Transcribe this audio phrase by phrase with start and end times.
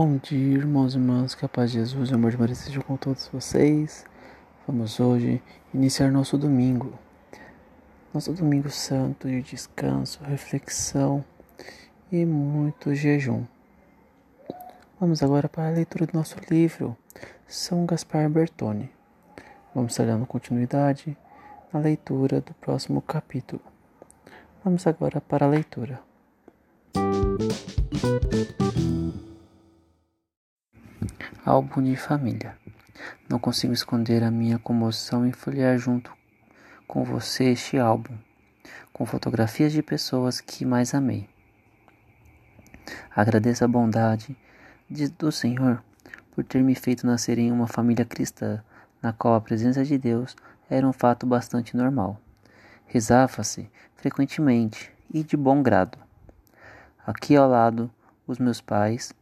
[0.00, 2.52] Bom dia, irmãos e irmãs, que a paz de Jesus e o amor de Maria
[2.52, 4.06] estejam com todos vocês.
[4.64, 5.42] Vamos hoje
[5.74, 6.96] iniciar nosso domingo,
[8.14, 11.24] nosso domingo santo de descanso, reflexão
[12.12, 13.42] e muito jejum.
[15.00, 16.96] Vamos agora para a leitura do nosso livro,
[17.48, 18.92] São Gaspar Bertone.
[19.74, 21.18] Vamos estar dando continuidade
[21.72, 23.62] na leitura do próximo capítulo.
[24.62, 26.00] Vamos agora para a leitura.
[31.50, 32.54] Álbum de família.
[33.26, 36.12] Não consigo esconder a minha comoção em folhear junto
[36.86, 38.14] com você este álbum,
[38.92, 41.26] com fotografias de pessoas que mais amei.
[43.16, 44.36] Agradeço a bondade
[44.90, 45.82] de- do Senhor
[46.32, 48.62] por ter me feito nascer em uma família cristã,
[49.00, 50.36] na qual a presença de Deus
[50.68, 52.20] era um fato bastante normal.
[52.86, 55.96] Rezava-se frequentemente e de bom grado.
[57.06, 57.90] Aqui ao lado,
[58.26, 59.14] os meus pais,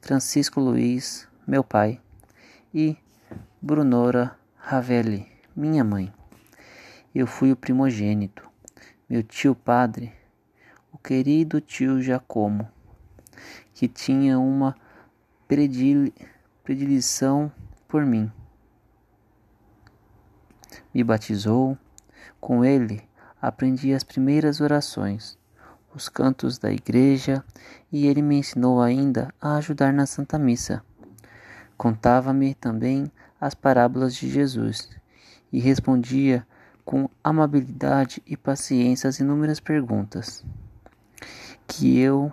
[0.00, 2.00] Francisco Luiz, meu pai,
[2.72, 2.96] e
[3.60, 6.12] Brunora Ravelli, minha mãe.
[7.14, 8.48] Eu fui o primogênito.
[9.08, 10.12] Meu tio padre,
[10.90, 12.68] o querido tio Jacomo,
[13.74, 14.74] que tinha uma
[15.46, 16.14] predile-
[16.64, 17.52] predileção
[17.86, 18.30] por mim.
[20.94, 21.76] Me batizou.
[22.40, 23.02] Com ele,
[23.40, 25.38] aprendi as primeiras orações,
[25.94, 27.44] os cantos da igreja,
[27.90, 30.82] e ele me ensinou ainda a ajudar na Santa Missa.
[31.82, 33.10] Contava-me também
[33.40, 34.88] as parábolas de Jesus
[35.52, 36.46] e respondia
[36.84, 40.44] com amabilidade e paciência às inúmeras perguntas
[41.66, 42.32] que eu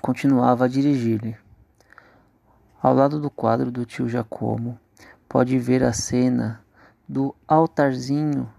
[0.00, 1.36] continuava a dirigir-lhe.
[2.82, 4.80] Ao lado do quadro do tio Jacomo,
[5.28, 6.64] pode ver a cena
[7.06, 8.50] do altarzinho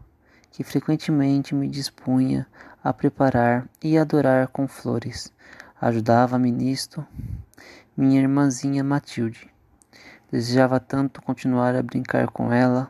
[0.52, 2.46] que frequentemente me dispunha
[2.84, 5.34] a preparar e adorar com flores.
[5.82, 7.04] Ajudava-me nisto
[7.98, 9.57] minha irmãzinha Matilde.
[10.32, 12.90] Desejava tanto continuar a brincar com ela,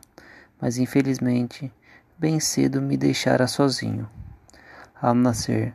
[0.60, 1.72] mas infelizmente
[2.18, 4.08] bem cedo me deixara sozinho.
[5.00, 5.72] Ao nascer,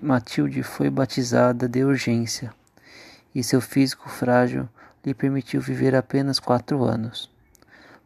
[0.00, 2.50] Matilde foi batizada de urgência,
[3.34, 4.66] e seu físico frágil
[5.04, 7.30] lhe permitiu viver apenas quatro anos.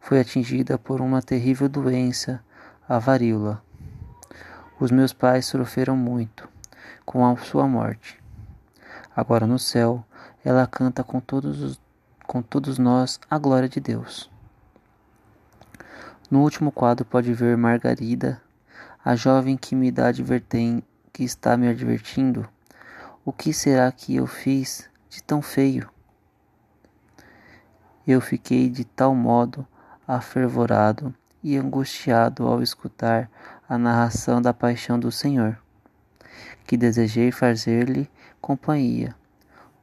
[0.01, 2.43] Foi atingida por uma terrível doença,
[2.87, 3.63] a varíola.
[4.77, 6.47] Os meus pais sofreram muito
[7.05, 8.21] com a sua morte.
[9.15, 10.03] Agora no céu,
[10.43, 11.81] ela canta com todos, os,
[12.25, 14.29] com todos nós a glória de Deus.
[16.29, 18.41] No último quadro pode ver Margarida,
[19.03, 20.83] a jovem que me dá adverten
[21.13, 22.47] que está me advertindo.
[23.23, 25.89] O que será que eu fiz de tão feio?
[28.05, 29.65] Eu fiquei de tal modo
[30.07, 31.13] afervorado
[31.43, 33.29] e angustiado ao escutar
[33.69, 35.57] a narração da paixão do Senhor,
[36.65, 38.09] que desejei fazer-lhe
[38.41, 39.15] companhia,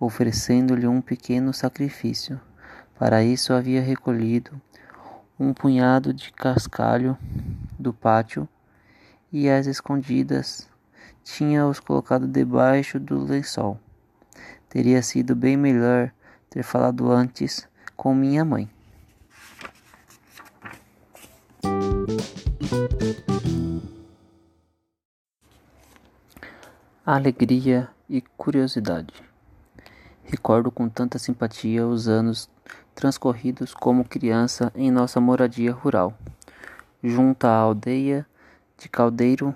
[0.04, 2.40] oferecendo-lhe um pequeno sacrifício.
[2.99, 4.60] Para isso havia recolhido
[5.38, 7.16] um punhado de cascalho
[7.78, 8.49] do pátio
[9.32, 10.69] e às escondidas
[11.22, 13.78] tinha-os colocado debaixo do lençol.
[14.69, 16.10] Teria sido bem melhor
[16.50, 18.69] ter falado antes com minha mãe.
[27.06, 29.31] Alegria e curiosidade.
[30.25, 32.49] Recordo com tanta simpatia os anos
[32.95, 36.17] transcorridos como criança em nossa moradia rural,
[37.03, 38.27] junto à aldeia
[38.79, 39.55] de Caldeiro,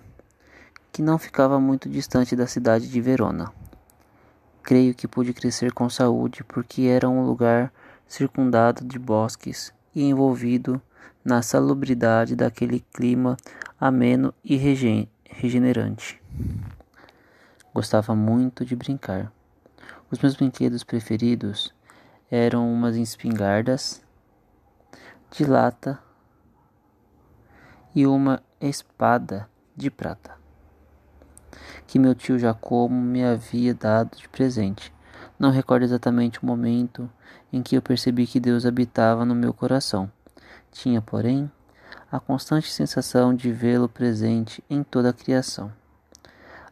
[0.93, 3.53] que não ficava muito distante da cidade de Verona.
[4.63, 7.73] Creio que pude crescer com saúde porque era um lugar
[8.07, 10.81] circundado de bosques e envolvido
[11.25, 13.37] na salubridade daquele clima
[13.81, 16.21] ameno e regenerante.
[17.75, 19.36] Gostava muito de brincar.
[20.11, 21.75] Os meus brinquedos preferidos
[22.31, 24.03] eram umas espingardas
[25.31, 25.99] de lata
[27.95, 30.47] e uma espada de prata
[31.87, 34.93] que meu tio Jacomo me havia dado de presente.
[35.39, 37.09] Não recordo exatamente o momento
[37.53, 40.11] em que eu percebi que Deus habitava no meu coração.
[40.73, 41.51] Tinha, porém,
[42.11, 45.73] a constante sensação de vê-lo presente em toda a criação.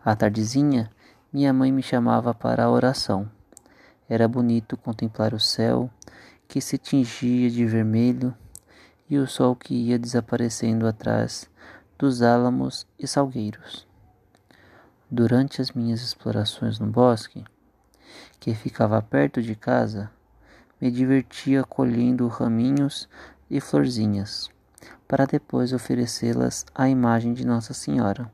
[0.04, 0.90] À tardezinha,
[1.34, 3.28] minha mãe me chamava para a oração.
[4.08, 5.90] Era bonito contemplar o céu,
[6.46, 8.32] que se tingia de vermelho,
[9.10, 11.50] e o sol que ia desaparecendo atrás
[11.98, 13.84] dos álamos e salgueiros.
[15.10, 17.42] Durante as minhas explorações no bosque,
[18.38, 20.08] que ficava perto de casa,
[20.81, 23.08] me divertia colhendo raminhos
[23.50, 24.50] e florzinhas,
[25.08, 28.31] para depois oferecê-las à imagem de Nossa Senhora,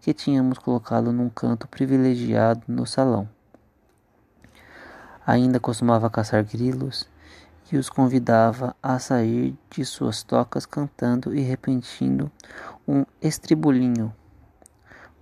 [0.00, 3.28] que tínhamos colocado num canto privilegiado no salão.
[5.26, 7.08] Ainda costumava caçar grilos
[7.72, 12.30] e os convidava a sair de suas tocas cantando e repetindo
[12.86, 14.12] um estribulinho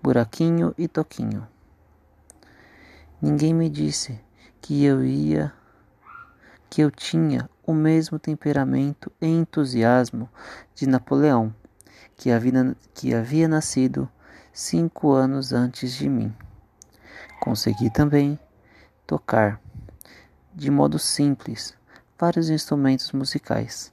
[0.01, 1.47] Buraquinho e Toquinho.
[3.21, 4.21] Ninguém me disse
[4.61, 5.53] que eu ia,
[6.71, 10.29] que eu tinha o mesmo temperamento e entusiasmo
[10.73, 11.53] de Napoleão,
[12.17, 14.09] que havia, que havia nascido
[14.59, 16.35] cinco anos antes de mim.
[17.41, 18.37] Consegui também
[19.07, 19.61] tocar,
[20.53, 21.77] de modo simples,
[22.19, 23.93] vários instrumentos musicais.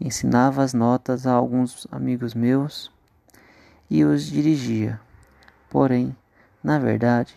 [0.00, 2.90] Ensinava as notas a alguns amigos meus
[3.90, 4.98] e os dirigia.
[5.68, 6.16] Porém,
[6.64, 7.36] na verdade,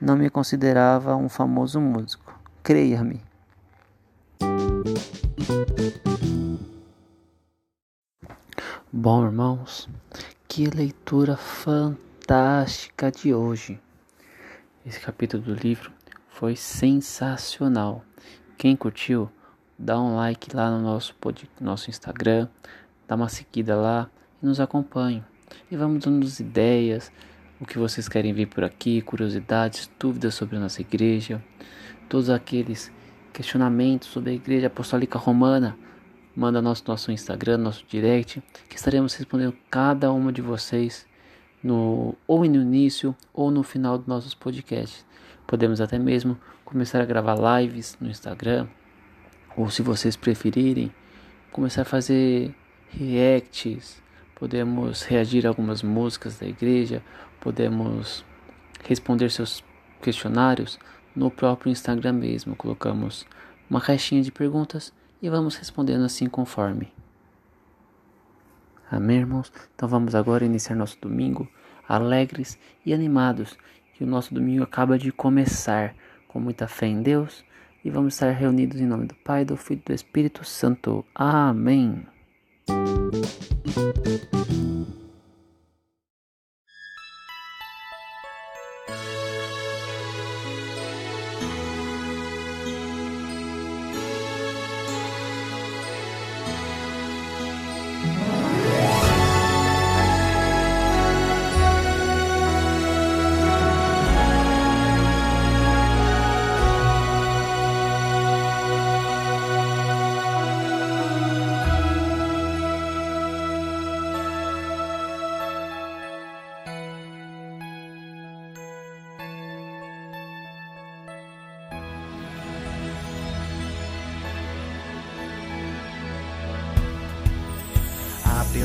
[0.00, 2.36] não me considerava um famoso músico.
[2.60, 3.22] Creia-me.
[8.92, 9.88] Bom, irmãos,
[10.48, 13.80] que leitura fantástica de hoje.
[14.84, 15.90] Esse capítulo do livro
[16.28, 18.04] foi sensacional.
[18.56, 19.28] Quem curtiu,
[19.78, 21.14] dá um like lá no nosso,
[21.60, 22.48] nosso Instagram,
[23.06, 24.08] dá uma seguida lá
[24.42, 25.22] e nos acompanhe.
[25.70, 27.10] E vamos dando ideias,
[27.60, 31.42] o que vocês querem ver por aqui, curiosidades, dúvidas sobre a nossa igreja,
[32.08, 32.92] todos aqueles
[33.32, 35.76] questionamentos sobre a Igreja Apostólica Romana,
[36.36, 41.06] manda nosso nosso Instagram, nosso direct, que estaremos respondendo cada uma de vocês
[41.62, 45.04] no ou no início ou no final dos nossos podcasts.
[45.46, 48.68] Podemos até mesmo começar a gravar lives no Instagram,
[49.56, 50.92] ou se vocês preferirem,
[51.50, 52.54] começar a fazer
[52.90, 54.02] reacts
[54.36, 57.02] podemos reagir a algumas músicas da igreja,
[57.40, 58.24] podemos
[58.84, 59.64] responder seus
[60.00, 60.78] questionários
[61.14, 62.54] no próprio Instagram mesmo.
[62.54, 63.26] Colocamos
[63.68, 66.92] uma caixinha de perguntas e vamos respondendo assim conforme.
[68.90, 69.52] Amém, irmãos?
[69.74, 71.48] Então vamos agora iniciar nosso domingo
[71.88, 73.56] alegres e animados,
[73.94, 75.94] que o nosso domingo acaba de começar
[76.28, 77.44] com muita fé em Deus
[77.84, 81.04] e vamos estar reunidos em nome do Pai, do Filho e do Espírito Santo.
[81.14, 82.06] Amém.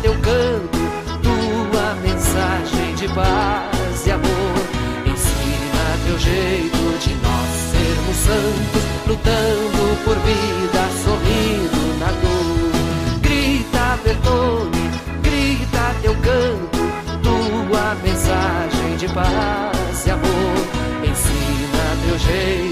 [0.00, 0.78] teu canto,
[1.22, 4.54] tua mensagem de paz e amor.
[5.06, 13.20] Ensina teu jeito de nós sermos santos, lutando por vida, sorrindo na dor.
[13.20, 14.90] Grita, Bertone,
[15.22, 16.78] grita teu canto,
[17.22, 21.02] tua mensagem de paz e amor.
[21.04, 22.71] Ensina teu jeito